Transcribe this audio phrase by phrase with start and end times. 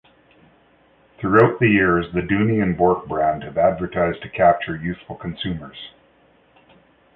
[1.19, 5.77] Throughout the years, the Dooney and Bourke brand have advertised to capture youthful consumers.